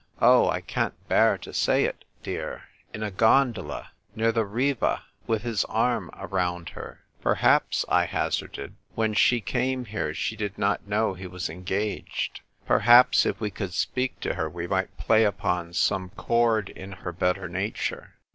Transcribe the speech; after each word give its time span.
Oh! 0.19 0.49
I 0.49 0.61
can't 0.61 0.95
bear 1.07 1.37
to 1.37 1.53
say 1.53 1.85
it, 1.85 2.05
dear, 2.23 2.63
in 2.91 3.03
a 3.03 3.11
gondola, 3.11 3.91
near 4.15 4.31
the 4.31 4.45
Riva, 4.47 5.03
with 5.27 5.43
his 5.43 5.63
arm 5.65 6.09
around 6.17 6.69
her!"" 6.69 7.01
Perhaps," 7.21 7.85
I 7.87 8.07
hazarded," 8.07 8.73
when 8.95 9.13
she 9.13 9.41
came 9.41 9.85
here 9.85 10.15
she 10.15 10.35
did 10.35 10.57
not 10.57 10.87
know 10.87 11.13
he 11.13 11.27
was 11.27 11.51
engaged. 11.51 12.41
Per 12.65 12.79
haps, 12.79 13.27
if 13.27 13.39
we 13.39 13.51
could 13.51 13.75
speak 13.75 14.19
to 14.21 14.33
her 14.33 14.49
we 14.49 14.65
might 14.65 14.97
play 14.97 15.23
upon 15.23 15.71
some 15.73 16.09
chord 16.09 16.69
in 16.69 16.93
her 17.05 17.11
better 17.11 17.47
nature." 17.47 18.15